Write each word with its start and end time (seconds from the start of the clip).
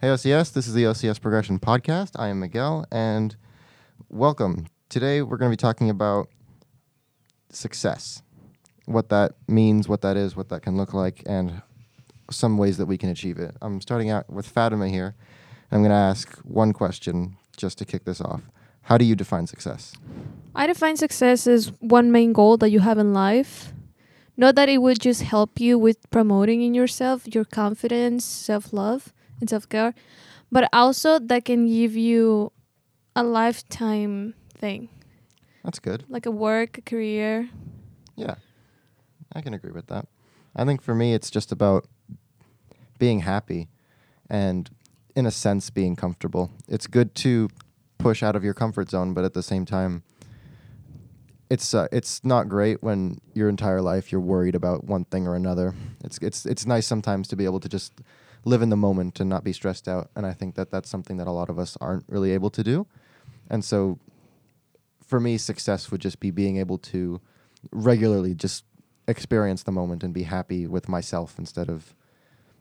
Hey 0.00 0.06
OCS, 0.06 0.54
this 0.54 0.66
is 0.66 0.72
the 0.72 0.84
OCS 0.84 1.20
Progression 1.20 1.58
Podcast. 1.58 2.12
I 2.18 2.28
am 2.28 2.40
Miguel, 2.40 2.86
and 2.90 3.36
welcome. 4.08 4.66
Today 4.88 5.20
we're 5.20 5.36
going 5.36 5.50
to 5.50 5.52
be 5.54 5.60
talking 5.60 5.90
about 5.90 6.30
success, 7.50 8.22
what 8.86 9.10
that 9.10 9.32
means, 9.46 9.90
what 9.90 10.00
that 10.00 10.16
is, 10.16 10.34
what 10.34 10.48
that 10.48 10.62
can 10.62 10.78
look 10.78 10.94
like, 10.94 11.22
and 11.26 11.60
some 12.30 12.56
ways 12.56 12.78
that 12.78 12.86
we 12.86 12.96
can 12.96 13.10
achieve 13.10 13.38
it. 13.38 13.54
I'm 13.60 13.82
starting 13.82 14.08
out 14.08 14.30
with 14.30 14.48
Fatima 14.48 14.88
here. 14.88 15.16
I'm 15.70 15.80
going 15.80 15.90
to 15.90 15.96
ask 15.96 16.34
one 16.44 16.72
question 16.72 17.36
just 17.58 17.76
to 17.76 17.84
kick 17.84 18.06
this 18.06 18.22
off. 18.22 18.40
How 18.80 18.96
do 18.96 19.04
you 19.04 19.14
define 19.14 19.46
success? 19.46 19.92
I 20.54 20.66
define 20.66 20.96
success 20.96 21.46
as 21.46 21.72
one 21.78 22.10
main 22.10 22.32
goal 22.32 22.56
that 22.56 22.70
you 22.70 22.80
have 22.80 22.96
in 22.96 23.12
life. 23.12 23.74
Not 24.34 24.54
that 24.54 24.70
it 24.70 24.78
would 24.78 24.98
just 24.98 25.20
help 25.20 25.60
you 25.60 25.78
with 25.78 26.08
promoting 26.08 26.62
in 26.62 26.72
yourself, 26.72 27.26
your 27.34 27.44
confidence, 27.44 28.24
self 28.24 28.72
love, 28.72 29.12
and 29.40 29.48
self 29.50 29.68
care, 29.68 29.94
but 30.52 30.68
also 30.72 31.18
that 31.18 31.44
can 31.44 31.66
give 31.66 31.96
you 31.96 32.52
a 33.16 33.22
lifetime 33.22 34.34
thing, 34.54 34.88
That's 35.64 35.78
good. 35.78 36.04
like 36.08 36.26
a 36.26 36.30
work, 36.30 36.78
a 36.78 36.82
career. 36.82 37.48
Yeah, 38.16 38.36
I 39.32 39.40
can 39.40 39.54
agree 39.54 39.72
with 39.72 39.86
that. 39.88 40.06
I 40.54 40.64
think 40.64 40.82
for 40.82 40.94
me, 40.94 41.14
it's 41.14 41.30
just 41.30 41.52
about 41.52 41.86
being 42.98 43.20
happy 43.20 43.68
and, 44.28 44.68
in 45.16 45.26
a 45.26 45.30
sense, 45.30 45.70
being 45.70 45.96
comfortable. 45.96 46.50
It's 46.68 46.86
good 46.86 47.14
to 47.16 47.48
push 47.98 48.22
out 48.22 48.36
of 48.36 48.44
your 48.44 48.54
comfort 48.54 48.90
zone, 48.90 49.14
but 49.14 49.24
at 49.24 49.34
the 49.34 49.42
same 49.42 49.64
time, 49.64 50.02
it's 51.48 51.74
uh, 51.74 51.88
it's 51.90 52.24
not 52.24 52.48
great 52.48 52.80
when 52.82 53.18
your 53.34 53.48
entire 53.48 53.82
life 53.82 54.12
you're 54.12 54.20
worried 54.20 54.54
about 54.54 54.84
one 54.84 55.04
thing 55.04 55.26
or 55.26 55.34
another. 55.34 55.74
It's 56.04 56.18
it's 56.18 56.46
it's 56.46 56.64
nice 56.64 56.86
sometimes 56.86 57.26
to 57.28 57.36
be 57.36 57.44
able 57.44 57.58
to 57.60 57.68
just 57.68 57.92
live 58.44 58.62
in 58.62 58.70
the 58.70 58.76
moment 58.76 59.20
and 59.20 59.28
not 59.28 59.44
be 59.44 59.52
stressed 59.52 59.88
out. 59.88 60.10
And 60.16 60.26
I 60.26 60.32
think 60.32 60.54
that 60.54 60.70
that's 60.70 60.88
something 60.88 61.16
that 61.18 61.26
a 61.26 61.32
lot 61.32 61.50
of 61.50 61.58
us 61.58 61.76
aren't 61.80 62.04
really 62.08 62.32
able 62.32 62.50
to 62.50 62.62
do. 62.62 62.86
And 63.48 63.64
so, 63.64 63.98
for 65.04 65.20
me, 65.20 65.38
success 65.38 65.90
would 65.90 66.00
just 66.00 66.20
be 66.20 66.30
being 66.30 66.56
able 66.56 66.78
to 66.78 67.20
regularly 67.72 68.34
just 68.34 68.64
experience 69.08 69.64
the 69.64 69.72
moment 69.72 70.02
and 70.04 70.14
be 70.14 70.22
happy 70.22 70.66
with 70.66 70.88
myself 70.88 71.38
instead 71.38 71.68
of 71.68 71.94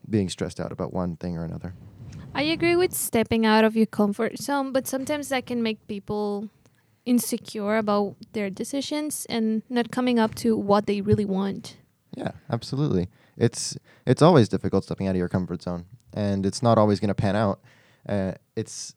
being 0.09 0.29
stressed 0.29 0.59
out 0.59 0.71
about 0.71 0.93
one 0.93 1.15
thing 1.15 1.37
or 1.37 1.43
another. 1.43 1.75
I 2.33 2.43
agree 2.43 2.75
with 2.75 2.93
stepping 2.93 3.45
out 3.45 3.63
of 3.63 3.75
your 3.75 3.85
comfort 3.85 4.39
zone, 4.39 4.71
but 4.71 4.87
sometimes 4.87 5.29
that 5.29 5.45
can 5.45 5.61
make 5.61 5.87
people 5.87 6.49
insecure 7.05 7.77
about 7.77 8.15
their 8.33 8.49
decisions 8.49 9.25
and 9.29 9.63
not 9.69 9.91
coming 9.91 10.19
up 10.19 10.35
to 10.35 10.55
what 10.55 10.85
they 10.85 11.01
really 11.01 11.25
want. 11.25 11.77
Yeah, 12.15 12.31
absolutely. 12.49 13.07
It's 13.37 13.77
it's 14.05 14.21
always 14.21 14.49
difficult 14.49 14.83
stepping 14.83 15.07
out 15.07 15.11
of 15.11 15.17
your 15.17 15.29
comfort 15.29 15.61
zone, 15.61 15.85
and 16.13 16.45
it's 16.45 16.61
not 16.61 16.77
always 16.77 16.99
going 16.99 17.09
to 17.09 17.13
pan 17.15 17.35
out. 17.35 17.59
Uh, 18.07 18.33
it's 18.55 18.95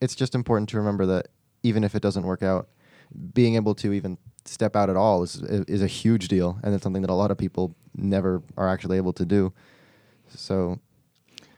it's 0.00 0.14
just 0.14 0.34
important 0.34 0.68
to 0.70 0.76
remember 0.76 1.06
that 1.06 1.28
even 1.62 1.84
if 1.84 1.94
it 1.94 2.02
doesn't 2.02 2.22
work 2.24 2.42
out, 2.42 2.68
being 3.34 3.54
able 3.56 3.74
to 3.76 3.92
even 3.92 4.18
step 4.44 4.76
out 4.76 4.88
at 4.90 4.96
all 4.96 5.22
is 5.22 5.36
is 5.68 5.82
a 5.82 5.86
huge 5.86 6.28
deal, 6.28 6.58
and 6.62 6.74
it's 6.74 6.82
something 6.82 7.02
that 7.02 7.10
a 7.10 7.14
lot 7.14 7.30
of 7.30 7.38
people 7.38 7.74
never 7.96 8.42
are 8.56 8.68
actually 8.68 8.96
able 8.96 9.12
to 9.14 9.24
do. 9.24 9.52
So 10.28 10.78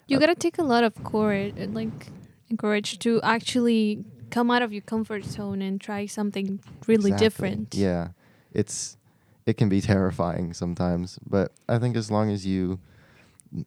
You 0.09 0.17
Uh, 0.17 0.21
gotta 0.21 0.35
take 0.35 0.59
a 0.59 0.63
lot 0.65 0.85
of 0.85 0.95
courage 1.05 1.55
and 1.57 1.75
like 1.75 2.13
courage 2.59 2.99
to 3.01 3.21
actually 3.23 4.05
come 4.31 4.51
out 4.51 4.63
of 4.63 4.73
your 4.73 4.83
comfort 4.83 5.25
zone 5.25 5.63
and 5.63 5.81
try 5.81 6.07
something 6.07 6.61
really 6.87 7.11
Exactly. 7.11 7.25
different. 7.27 7.75
Yeah, 7.75 8.09
it's 8.53 8.97
it 9.47 9.57
can 9.57 9.69
be 9.69 9.81
terrifying 9.81 10.53
sometimes, 10.53 11.19
but 11.27 11.53
I 11.69 11.79
think 11.79 11.97
as 11.97 12.11
long 12.11 12.31
as 12.31 12.47
you, 12.47 12.79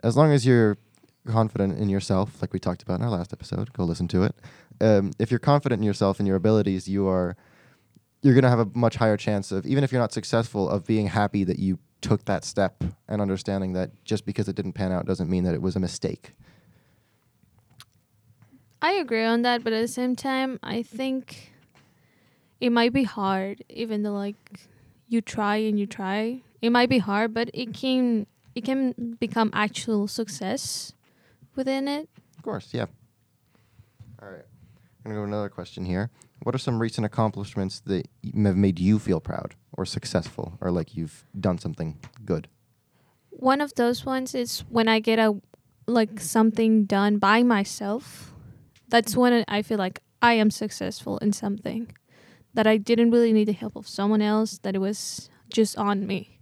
as 0.04 0.16
long 0.16 0.32
as 0.32 0.46
you're 0.46 0.78
confident 1.28 1.78
in 1.78 1.90
yourself, 1.90 2.42
like 2.42 2.54
we 2.54 2.60
talked 2.60 2.84
about 2.84 3.00
in 3.00 3.06
our 3.06 3.12
last 3.12 3.34
episode, 3.34 3.74
go 3.74 3.84
listen 3.84 4.08
to 4.10 4.24
it. 4.24 4.36
Um, 4.82 5.12
if 5.20 5.32
you're 5.32 5.40
confident 5.40 5.80
in 5.80 5.86
yourself 5.86 6.20
and 6.20 6.28
your 6.28 6.38
abilities, 6.38 6.88
you 6.88 7.08
are 7.08 7.36
you're 8.22 8.34
gonna 8.34 8.50
have 8.50 8.60
a 8.60 8.70
much 8.74 8.96
higher 8.96 9.18
chance 9.18 9.52
of 9.52 9.66
even 9.66 9.84
if 9.84 9.92
you're 9.92 10.02
not 10.02 10.12
successful 10.12 10.68
of 10.70 10.86
being 10.86 11.08
happy 11.08 11.44
that 11.44 11.60
you 11.60 11.78
took 12.02 12.26
that 12.26 12.44
step 12.44 12.84
and 13.08 13.22
understanding 13.22 13.74
that 13.74 13.92
just 14.04 14.26
because 14.26 14.48
it 14.48 14.56
didn't 14.56 14.74
pan 14.74 14.92
out 14.92 15.06
doesn't 15.06 15.30
mean 15.30 15.44
that 15.44 15.54
it 15.54 15.62
was 15.62 15.76
a 15.76 15.80
mistake. 15.80 16.34
I 18.82 18.94
agree 18.94 19.24
on 19.24 19.42
that, 19.44 19.64
but 19.64 19.74
at 19.74 19.82
the 19.82 19.88
same 19.88 20.16
time, 20.16 20.60
I 20.62 20.84
think 20.84 21.54
it 22.60 22.72
might 22.72 22.94
be 22.94 23.04
hard, 23.04 23.64
even 23.70 24.04
though 24.04 24.14
like 24.14 24.68
you 25.08 25.22
try 25.22 25.58
and 25.58 25.80
you 25.80 25.86
try. 25.86 26.42
It 26.62 26.72
might 26.72 26.90
be 26.90 27.00
hard, 27.00 27.34
but 27.34 27.50
it 27.54 27.74
can 27.74 28.28
it 28.56 28.64
can 28.64 29.18
become 29.20 29.50
actual 29.54 30.08
success 30.08 30.94
within 31.56 31.88
it. 31.88 32.10
Of 32.38 32.44
course, 32.44 32.70
yeah. 32.74 32.86
All 34.22 34.30
right. 34.30 34.46
I'm 35.06 35.12
going 35.12 35.16
to 35.16 35.22
go 35.22 35.26
to 35.26 35.28
another 35.28 35.50
question 35.50 35.86
here. 35.86 36.10
What 36.44 36.56
are 36.56 36.60
some 36.60 36.82
recent 36.82 37.06
accomplishments 37.06 37.82
that 37.82 38.08
have 38.24 38.58
made 38.58 38.80
you 38.80 38.98
feel 38.98 39.20
proud 39.20 39.56
or 39.74 39.86
successful 39.86 40.58
or 40.62 40.72
like 40.72 40.96
you've 40.96 41.26
done 41.40 41.58
something 41.58 42.00
good? 42.24 42.48
One 43.30 43.62
of 43.62 43.76
those 43.76 44.06
ones 44.06 44.34
is 44.34 44.62
when 44.70 44.88
I 44.88 45.00
get 45.00 45.20
a 45.20 45.40
like 45.88 46.20
something 46.20 46.86
done 46.86 47.18
by 47.20 47.44
myself. 47.44 48.34
That's 48.88 49.16
when 49.16 49.44
I 49.48 49.62
feel 49.62 49.78
like 49.78 50.00
I 50.22 50.34
am 50.34 50.50
successful 50.50 51.18
in 51.20 51.34
something 51.34 51.94
that 52.56 52.68
I 52.68 52.78
didn't 52.78 53.12
really 53.12 53.32
need 53.32 53.48
the 53.48 53.54
help 53.54 53.76
of 53.76 53.88
someone 53.88 54.22
else. 54.22 54.58
That 54.60 54.76
it 54.76 54.80
was 54.80 55.30
just 55.50 55.78
on 55.78 56.08
me. 56.08 56.40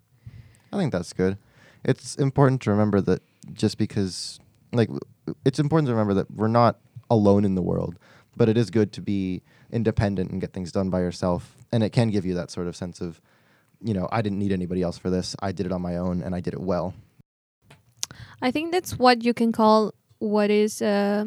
I 0.71 0.77
think 0.77 0.91
that's 0.91 1.13
good. 1.13 1.37
It's 1.83 2.15
important 2.15 2.61
to 2.61 2.71
remember 2.71 3.01
that 3.01 3.21
just 3.51 3.77
because, 3.77 4.39
like, 4.71 4.89
it's 5.45 5.59
important 5.59 5.87
to 5.87 5.93
remember 5.93 6.13
that 6.15 6.31
we're 6.31 6.47
not 6.47 6.79
alone 7.09 7.45
in 7.45 7.55
the 7.55 7.61
world, 7.61 7.99
but 8.35 8.49
it 8.49 8.57
is 8.57 8.69
good 8.69 8.91
to 8.93 9.01
be 9.01 9.43
independent 9.71 10.31
and 10.31 10.39
get 10.39 10.53
things 10.53 10.71
done 10.71 10.89
by 10.89 11.01
yourself. 11.01 11.57
And 11.71 11.83
it 11.83 11.91
can 11.91 12.09
give 12.09 12.25
you 12.25 12.33
that 12.35 12.49
sort 12.49 12.67
of 12.67 12.75
sense 12.75 13.01
of, 13.01 13.19
you 13.81 13.93
know, 13.93 14.07
I 14.11 14.21
didn't 14.21 14.39
need 14.39 14.51
anybody 14.51 14.81
else 14.81 14.97
for 14.97 15.09
this. 15.09 15.35
I 15.41 15.51
did 15.51 15.65
it 15.65 15.71
on 15.71 15.81
my 15.81 15.97
own 15.97 16.23
and 16.23 16.33
I 16.33 16.39
did 16.39 16.53
it 16.53 16.61
well. 16.61 16.93
I 18.41 18.51
think 18.51 18.71
that's 18.71 18.97
what 18.97 19.23
you 19.23 19.33
can 19.33 19.51
call 19.51 19.93
what 20.19 20.49
is 20.49 20.81
uh, 20.81 21.25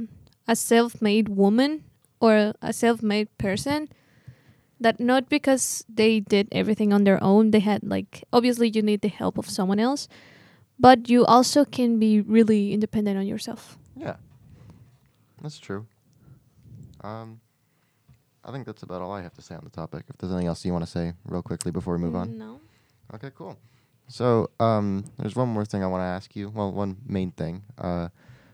a 0.48 0.56
self-made 0.56 1.28
woman 1.28 1.84
or 2.20 2.54
a 2.62 2.72
self-made 2.72 3.36
person. 3.36 3.88
That 4.78 5.00
not 5.00 5.28
because 5.28 5.84
they 5.88 6.20
did 6.20 6.48
everything 6.52 6.92
on 6.92 7.04
their 7.04 7.22
own, 7.22 7.50
they 7.50 7.60
had 7.60 7.82
like 7.82 8.24
obviously 8.32 8.68
you 8.68 8.82
need 8.82 9.00
the 9.00 9.08
help 9.08 9.38
of 9.38 9.48
someone 9.48 9.80
else, 9.80 10.08
but 10.78 11.08
you 11.08 11.24
also 11.24 11.64
can 11.64 11.98
be 11.98 12.20
really 12.20 12.72
independent 12.72 13.16
on 13.16 13.26
yourself. 13.26 13.78
Yeah, 13.96 14.16
that's 15.40 15.58
true. 15.58 15.86
Um, 17.00 17.40
I 18.44 18.52
think 18.52 18.66
that's 18.66 18.82
about 18.82 19.02
all 19.02 19.12
I 19.12 19.22
have 19.22 19.34
to 19.34 19.42
say 19.42 19.54
on 19.54 19.64
the 19.64 19.70
topic. 19.70 20.04
If 20.08 20.18
there's 20.18 20.32
anything 20.32 20.48
else 20.48 20.64
you 20.64 20.72
want 20.72 20.84
to 20.84 20.90
say, 20.90 21.14
real 21.24 21.42
quickly 21.42 21.72
before 21.72 21.96
we 21.96 22.02
move 22.02 22.14
on. 22.14 22.36
No. 22.38 22.60
Okay, 23.14 23.30
cool. 23.34 23.56
So, 24.08 24.50
um, 24.60 25.04
there's 25.18 25.34
one 25.34 25.48
more 25.48 25.64
thing 25.64 25.82
I 25.82 25.86
want 25.88 26.02
to 26.02 26.06
ask 26.06 26.36
you. 26.36 26.50
Well, 26.50 26.70
one 26.70 26.98
main 27.06 27.32
thing 27.32 27.62
uh, 27.78 28.08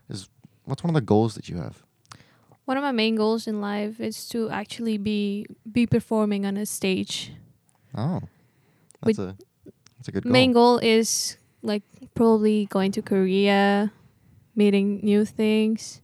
is 0.09 0.29
what's 0.65 0.83
one 0.83 0.91
of 0.91 0.95
the 0.95 1.03
goals 1.03 1.35
that 1.35 1.49
you 1.49 1.57
have? 1.59 1.83
One 2.65 2.77
of 2.77 2.83
my 2.83 2.93
main 2.93 3.17
goals 3.17 3.47
in 3.47 3.61
life 3.61 3.99
is 4.01 4.29
to 4.29 4.49
actually 4.51 4.97
be 4.99 5.47
be 5.71 5.87
performing 5.87 6.47
on 6.47 6.57
a 6.57 6.67
stage. 6.67 7.33
Oh, 7.95 8.21
With- 9.03 9.17
that's 9.17 9.19
a 9.19 9.37
that's 9.99 10.09
a 10.09 10.13
good 10.13 10.25
goal. 10.25 10.33
Main 10.33 10.53
goal 10.53 10.79
is 10.79 11.37
like 11.63 11.83
probably 12.15 12.67
going 12.67 12.93
to 12.93 13.03
Korea, 13.03 13.93
meeting 14.55 15.01
new 15.03 15.25
things. 15.25 16.01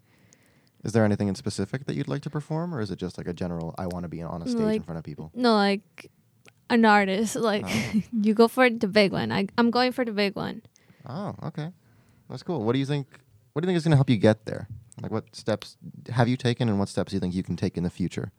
Is 0.84 0.92
there 0.92 1.04
anything 1.04 1.26
in 1.28 1.34
specific 1.34 1.86
that 1.86 1.94
you'd 1.96 2.08
like 2.08 2.22
to 2.22 2.30
perform, 2.30 2.74
or 2.74 2.80
is 2.80 2.90
it 2.90 2.98
just 2.98 3.18
like 3.18 3.26
a 3.26 3.32
general? 3.34 3.74
I 3.78 3.86
want 3.86 4.04
to 4.04 4.08
be 4.08 4.22
on 4.22 4.42
a 4.42 4.48
stage 4.48 4.76
in 4.76 4.82
front 4.82 4.98
of 4.98 5.04
people. 5.04 5.30
No, 5.34 5.54
like 5.54 6.10
an 6.70 6.84
artist. 6.84 7.34
Like 7.50 7.64
Oh. 7.66 8.02
you 8.22 8.34
go 8.34 8.46
for 8.48 8.70
the 8.70 8.86
big 8.88 9.12
one. 9.12 9.30
I 9.32 9.46
I'm 9.58 9.70
going 9.70 9.92
for 9.92 10.04
the 10.04 10.12
big 10.12 10.34
one. 10.36 10.62
Oh, 11.06 11.34
okay, 11.50 11.70
that's 12.28 12.42
cool. 12.42 12.62
What 12.62 12.72
do 12.74 12.78
you 12.78 12.86
think? 12.86 13.06
What 13.52 13.62
do 13.62 13.66
you 13.66 13.70
think 13.70 13.76
is 13.78 13.84
going 13.84 13.92
to 13.94 13.96
help 13.98 14.10
you 14.10 14.18
get 14.18 14.44
there? 14.46 14.68
Like, 15.02 15.12
what 15.12 15.34
steps 15.34 15.76
have 16.10 16.28
you 16.28 16.36
taken, 16.36 16.68
and 16.68 16.78
what 16.78 16.88
steps 16.88 17.10
do 17.10 17.16
you 17.16 17.20
think 17.20 17.34
you 17.34 17.42
can 17.42 17.56
take 17.56 17.76
in 17.76 17.84
the 17.84 17.90
future? 17.90 18.32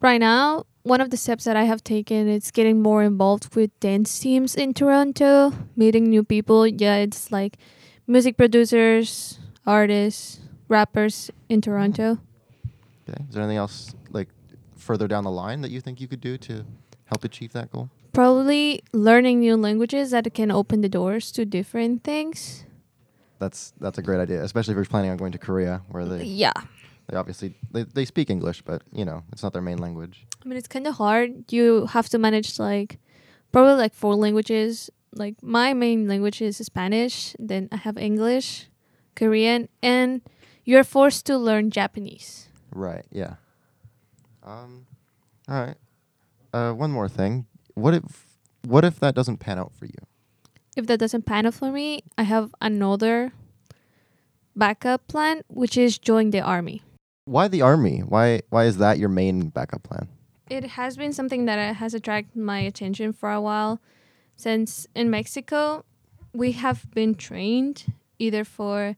Right 0.00 0.20
now, 0.20 0.64
one 0.82 1.00
of 1.00 1.10
the 1.10 1.16
steps 1.16 1.44
that 1.44 1.56
I 1.56 1.64
have 1.64 1.84
taken 1.84 2.28
is 2.28 2.50
getting 2.50 2.80
more 2.80 3.02
involved 3.02 3.54
with 3.54 3.78
dance 3.80 4.18
teams 4.18 4.54
in 4.54 4.72
Toronto, 4.72 5.52
meeting 5.76 6.04
new 6.04 6.24
people. 6.24 6.66
Yeah, 6.66 6.96
it's 6.96 7.30
like 7.30 7.58
music 8.06 8.36
producers, 8.36 9.38
artists, 9.66 10.40
rappers 10.68 11.30
in 11.48 11.60
Toronto. 11.60 12.18
Okay. 13.08 13.22
Is 13.28 13.34
there 13.34 13.42
anything 13.42 13.58
else 13.58 13.94
like 14.10 14.28
further 14.76 15.06
down 15.06 15.24
the 15.24 15.30
line 15.30 15.60
that 15.60 15.70
you 15.70 15.80
think 15.80 16.00
you 16.00 16.08
could 16.08 16.20
do 16.20 16.38
to 16.38 16.64
help 17.06 17.24
achieve 17.24 17.52
that 17.52 17.70
goal? 17.70 17.90
Probably 18.12 18.82
learning 18.92 19.40
new 19.40 19.56
languages 19.56 20.12
that 20.12 20.32
can 20.32 20.50
open 20.50 20.80
the 20.80 20.88
doors 20.88 21.30
to 21.32 21.44
different 21.44 22.04
things. 22.04 22.64
That's 23.40 23.72
that's 23.80 23.98
a 23.98 24.02
great 24.02 24.20
idea, 24.20 24.44
especially 24.44 24.72
if 24.72 24.76
you're 24.76 24.84
planning 24.84 25.10
on 25.10 25.16
going 25.16 25.32
to 25.32 25.38
Korea, 25.38 25.82
where 25.88 26.04
they 26.04 26.22
Yeah. 26.24 26.52
they 27.08 27.16
obviously 27.16 27.54
they, 27.72 27.82
they 27.82 28.04
speak 28.04 28.30
English, 28.30 28.62
but 28.62 28.82
you 28.92 29.04
know 29.04 29.24
it's 29.32 29.42
not 29.42 29.52
their 29.52 29.62
main 29.62 29.78
language. 29.78 30.26
I 30.44 30.48
mean, 30.48 30.56
it's 30.58 30.68
kind 30.68 30.86
of 30.86 30.94
hard. 30.94 31.50
You 31.50 31.86
have 31.86 32.08
to 32.10 32.18
manage 32.18 32.58
like 32.60 32.98
probably 33.50 33.74
like 33.74 33.94
four 33.94 34.14
languages. 34.14 34.90
Like 35.12 35.42
my 35.42 35.72
main 35.74 36.06
language 36.06 36.40
is 36.40 36.58
Spanish. 36.58 37.34
Then 37.38 37.68
I 37.72 37.76
have 37.76 37.98
English, 37.98 38.68
Korean, 39.16 39.68
and 39.82 40.20
you're 40.64 40.84
forced 40.84 41.26
to 41.26 41.36
learn 41.38 41.70
Japanese. 41.70 42.48
Right. 42.72 43.06
Yeah. 43.10 43.34
Um. 44.44 44.86
All 45.48 45.64
right. 45.66 45.76
Uh, 46.52 46.72
one 46.72 46.92
more 46.92 47.08
thing. 47.08 47.46
What 47.74 47.94
if 47.94 48.26
what 48.66 48.84
if 48.84 49.00
that 49.00 49.14
doesn't 49.14 49.38
pan 49.38 49.58
out 49.58 49.72
for 49.74 49.86
you? 49.86 49.98
If 50.76 50.86
that 50.86 50.98
doesn't 51.00 51.26
pan 51.26 51.46
out 51.46 51.54
for 51.54 51.70
me, 51.70 52.02
I 52.16 52.22
have 52.22 52.54
another 52.60 53.32
backup 54.56 55.06
plan, 55.08 55.42
which 55.48 55.76
is 55.76 55.98
join 55.98 56.30
the 56.30 56.40
army. 56.40 56.82
Why 57.24 57.48
the 57.48 57.62
army? 57.62 58.00
Why 58.00 58.42
why 58.50 58.64
is 58.64 58.78
that 58.78 58.98
your 58.98 59.08
main 59.08 59.48
backup 59.48 59.82
plan? 59.82 60.08
It 60.48 60.64
has 60.70 60.96
been 60.96 61.12
something 61.12 61.44
that 61.46 61.76
has 61.76 61.94
attracted 61.94 62.36
my 62.40 62.60
attention 62.60 63.12
for 63.12 63.30
a 63.30 63.40
while. 63.40 63.80
Since 64.36 64.86
in 64.96 65.10
Mexico, 65.10 65.84
we 66.32 66.52
have 66.52 66.90
been 66.92 67.14
trained 67.14 67.92
either 68.18 68.44
for 68.44 68.96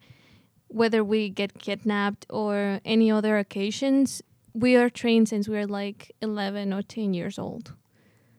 whether 0.69 1.05
we 1.05 1.29
get 1.29 1.59
kidnapped 1.59 2.25
or 2.31 2.81
any 2.85 3.11
other 3.11 3.37
occasions. 3.39 4.23
We 4.55 4.77
are 4.77 4.89
trained 4.89 5.29
since 5.29 5.49
we're 5.49 5.67
like 5.67 6.13
11 6.23 6.73
or 6.73 6.83
10 6.83 7.13
years 7.15 7.39
old, 7.39 7.73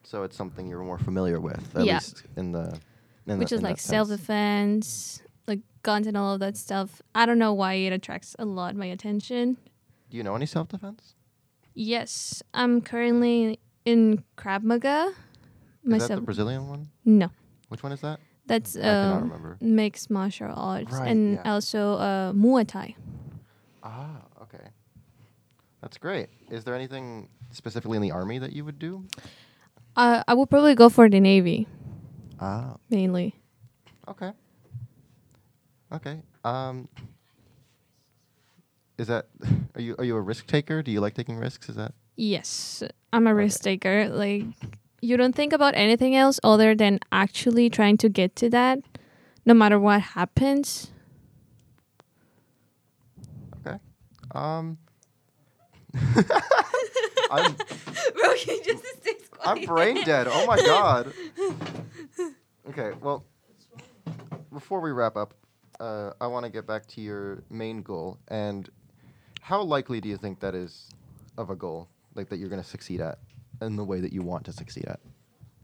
So 0.04 0.24
it's 0.24 0.36
something 0.36 0.68
you're 0.68 0.84
more 0.84 0.98
familiar 0.98 1.40
with, 1.40 1.76
at 1.76 1.86
Yeah. 1.86 1.96
least 1.96 2.24
in 2.36 2.52
the 2.52 2.80
in 3.28 3.40
which 3.40 3.50
the, 3.50 3.56
is 3.56 3.62
like 3.62 3.80
self 3.80 4.10
defense, 4.10 5.22
like 5.48 5.60
guns 5.84 6.08
and 6.08 6.18
all 6.18 6.34
of 6.34 6.40
that 6.42 6.58
stuff. 6.58 7.02
I 7.16 7.26
don't 7.26 7.40
know 7.40 7.54
why 7.54 7.74
it 7.76 7.94
attracts 7.94 8.36
a 8.40 8.46
lot 8.46 8.76
my 8.76 8.86
attention. 8.86 9.58
Do 10.10 10.18
you 10.18 10.24
know 10.24 10.36
any 10.36 10.46
self 10.46 10.68
defense? 10.70 11.16
Yes, 11.74 12.44
I'm 12.54 12.82
currently 12.82 13.60
in 13.86 14.24
Krav 14.38 14.64
Maga. 14.64 15.12
Is 15.86 16.08
that 16.08 16.16
the 16.16 16.22
Brazilian 16.22 16.68
one? 16.70 16.88
no, 17.04 17.30
Which 17.68 17.84
one 17.84 17.92
is 17.92 18.02
that? 18.02 18.20
that's 18.46 18.76
remember. 18.76 19.58
mixed 19.60 20.10
martial 20.10 20.52
arts 20.56 20.94
Right, 20.94 21.10
and 21.12 21.34
yeah. 21.36 21.52
also 21.54 21.94
uh, 21.96 22.32
Muay 22.34 22.66
Thai. 22.68 22.96
Ah, 23.82 24.22
okay. 24.44 24.64
That's 25.82 25.98
great. 25.98 26.30
Is 26.50 26.64
there 26.64 26.76
anything 26.76 27.28
specifically 27.52 27.98
in 27.98 28.02
the 28.02 28.12
army 28.12 28.40
that 28.40 28.54
you 28.54 28.64
would 28.64 28.80
do? 28.80 29.06
Uh, 29.98 30.24
I 30.28 30.34
would 30.34 30.50
probably 30.50 30.76
go 30.76 30.88
for 30.90 31.10
the 31.10 31.20
Navy 31.20 31.68
Ah, 32.44 32.76
mainly. 32.90 33.36
okay. 34.10 34.32
Okay. 35.94 36.20
Um 36.44 36.90
Is 38.98 39.08
that 39.08 39.28
are 39.76 39.82
you 39.82 39.96
are 39.98 40.04
you 40.04 40.16
a 40.18 40.22
risk 40.22 40.48
taker? 40.48 40.84
Do 40.84 40.92
you 40.92 41.00
like 41.00 41.14
taking 41.16 41.38
risks? 41.38 41.70
Is 41.70 41.76
that 41.76 41.94
Yes, 42.18 42.84
I'm 43.14 43.28
a 43.28 43.32
Okay. 43.32 43.44
risk 43.48 43.62
taker. 43.64 44.10
Like, 44.10 44.44
you 45.02 45.16
don't 45.18 45.34
think 45.36 45.54
about 45.54 45.74
anything 45.76 46.16
else 46.16 46.40
other 46.44 46.76
than 46.76 47.00
actually 47.12 47.70
trying 47.70 47.98
to 47.98 48.10
get 48.10 48.36
to 48.38 48.50
that, 48.52 48.80
no 49.46 49.54
matter 49.54 49.80
what 49.80 50.02
happens. 50.20 50.92
okay? 53.66 53.80
Um 54.36 54.78
I'm 57.32 57.56
Bro, 58.14 58.34
you 58.34 58.62
just 58.64 58.86
stay 59.02 59.16
I'm 59.46 59.66
brain 59.66 60.04
dead. 60.04 60.28
Oh 60.28 60.46
my 60.46 60.58
god. 60.60 61.14
Okay, 62.76 62.98
well, 63.04 63.24
before 64.52 64.82
we 64.82 64.90
wrap 64.92 65.16
up, 65.16 65.36
uh, 65.80 66.10
I 66.20 66.26
want 66.26 66.44
to 66.46 66.52
get 66.52 66.66
back 66.66 66.88
to 66.88 67.02
your 67.02 67.44
main 67.52 67.84
goal. 67.84 68.18
And 68.30 68.68
how 69.42 69.62
likely 69.62 70.02
do 70.02 70.10
you 70.10 70.18
think 70.18 70.40
that 70.40 70.56
is 70.56 70.90
of 71.38 71.52
a 71.52 71.56
goal, 71.56 71.88
like 72.16 72.30
that 72.30 72.38
you're 72.38 72.50
going 72.50 72.62
to 72.62 72.68
succeed 72.68 73.00
at, 73.00 73.20
in 73.62 73.76
the 73.76 73.84
way 73.84 74.00
that 74.00 74.12
you 74.12 74.24
want 74.24 74.46
to 74.46 74.52
succeed 74.52 74.86
at, 74.86 75.00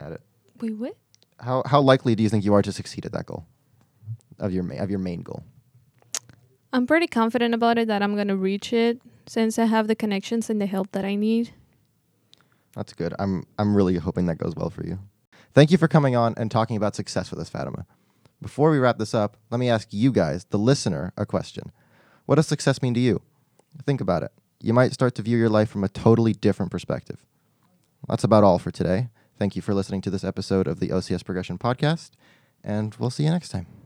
at 0.00 0.12
it? 0.12 0.20
Wait, 0.60 0.76
what? 0.76 0.98
How 1.40 1.62
how 1.64 1.80
likely 1.80 2.14
do 2.14 2.22
you 2.22 2.28
think 2.28 2.44
you 2.44 2.52
are 2.52 2.60
to 2.60 2.72
succeed 2.72 3.06
at 3.06 3.12
that 3.12 3.24
goal, 3.24 3.46
of 4.38 4.52
your 4.52 4.64
ma- 4.64 4.74
of 4.74 4.90
your 4.90 4.98
main 4.98 5.22
goal? 5.22 5.44
I'm 6.74 6.86
pretty 6.86 7.06
confident 7.06 7.54
about 7.54 7.78
it 7.78 7.88
that 7.88 8.02
I'm 8.02 8.16
gonna 8.16 8.36
reach 8.36 8.74
it 8.74 9.00
since 9.26 9.58
I 9.58 9.64
have 9.64 9.86
the 9.88 9.94
connections 9.94 10.50
and 10.50 10.60
the 10.60 10.66
help 10.66 10.92
that 10.92 11.06
I 11.06 11.14
need. 11.14 11.54
That's 12.74 12.92
good. 12.92 13.14
I'm 13.18 13.46
I'm 13.58 13.74
really 13.74 13.96
hoping 13.96 14.26
that 14.26 14.36
goes 14.36 14.54
well 14.54 14.68
for 14.68 14.84
you. 14.84 14.98
Thank 15.54 15.70
you 15.70 15.78
for 15.78 15.88
coming 15.88 16.14
on 16.14 16.34
and 16.36 16.50
talking 16.50 16.76
about 16.76 16.94
success 16.94 17.30
with 17.30 17.40
us, 17.40 17.48
Fatima. 17.48 17.86
Before 18.40 18.70
we 18.70 18.78
wrap 18.78 18.98
this 18.98 19.14
up, 19.14 19.36
let 19.50 19.58
me 19.58 19.68
ask 19.68 19.88
you 19.90 20.12
guys, 20.12 20.44
the 20.44 20.58
listener, 20.58 21.12
a 21.16 21.26
question. 21.26 21.72
What 22.26 22.36
does 22.36 22.46
success 22.46 22.82
mean 22.82 22.94
to 22.94 23.00
you? 23.00 23.22
Think 23.84 24.00
about 24.00 24.22
it. 24.22 24.32
You 24.60 24.72
might 24.72 24.92
start 24.92 25.14
to 25.16 25.22
view 25.22 25.38
your 25.38 25.48
life 25.48 25.68
from 25.68 25.84
a 25.84 25.88
totally 25.88 26.32
different 26.32 26.70
perspective. 26.70 27.24
That's 28.08 28.24
about 28.24 28.44
all 28.44 28.58
for 28.58 28.70
today. 28.70 29.08
Thank 29.38 29.56
you 29.56 29.62
for 29.62 29.74
listening 29.74 30.00
to 30.02 30.10
this 30.10 30.24
episode 30.24 30.66
of 30.66 30.80
the 30.80 30.88
OCS 30.88 31.24
Progression 31.24 31.58
Podcast, 31.58 32.10
and 32.62 32.94
we'll 32.96 33.10
see 33.10 33.24
you 33.24 33.30
next 33.30 33.50
time. 33.50 33.77